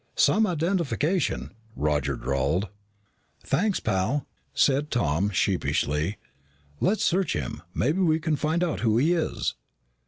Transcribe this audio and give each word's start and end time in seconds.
"Some 0.15 0.47
identification," 0.47 1.51
Roger 1.75 2.15
drawled. 2.15 2.69
"Thanks, 3.43 3.79
pal," 3.79 4.25
said 4.51 4.89
Tom 4.89 5.29
sheepishly. 5.29 6.17
"Let's 6.79 7.03
search 7.05 7.33
him. 7.33 7.61
Maybe 7.75 8.01
we 8.01 8.17
can 8.19 8.35
find 8.35 8.63
out 8.63 8.79
who 8.79 8.97
he 8.97 9.13
is." 9.13 9.53